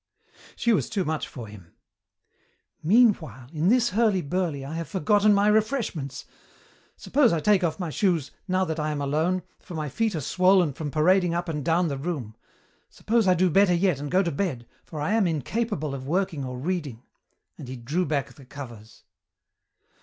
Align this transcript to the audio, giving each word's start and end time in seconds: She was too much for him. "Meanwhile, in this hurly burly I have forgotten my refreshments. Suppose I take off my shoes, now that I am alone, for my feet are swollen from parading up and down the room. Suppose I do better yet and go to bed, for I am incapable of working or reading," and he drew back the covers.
She 0.55 0.73
was 0.73 0.89
too 0.89 1.05
much 1.05 1.27
for 1.27 1.45
him. 1.45 1.75
"Meanwhile, 2.81 3.49
in 3.53 3.69
this 3.69 3.89
hurly 3.91 4.23
burly 4.23 4.65
I 4.65 4.73
have 4.73 4.89
forgotten 4.89 5.31
my 5.31 5.45
refreshments. 5.47 6.25
Suppose 6.97 7.31
I 7.31 7.39
take 7.39 7.63
off 7.63 7.79
my 7.79 7.91
shoes, 7.91 8.31
now 8.47 8.65
that 8.65 8.79
I 8.79 8.89
am 8.89 8.99
alone, 8.99 9.43
for 9.59 9.75
my 9.75 9.89
feet 9.89 10.15
are 10.15 10.19
swollen 10.21 10.73
from 10.73 10.89
parading 10.89 11.35
up 11.35 11.47
and 11.47 11.63
down 11.63 11.87
the 11.87 11.99
room. 11.99 12.35
Suppose 12.89 13.27
I 13.27 13.35
do 13.35 13.51
better 13.51 13.75
yet 13.75 13.99
and 13.99 14.09
go 14.09 14.23
to 14.23 14.31
bed, 14.31 14.65
for 14.83 14.99
I 14.99 15.11
am 15.13 15.27
incapable 15.27 15.93
of 15.93 16.07
working 16.07 16.43
or 16.43 16.57
reading," 16.57 17.03
and 17.59 17.67
he 17.67 17.75
drew 17.75 18.07
back 18.07 18.33
the 18.33 18.45
covers. 18.47 19.03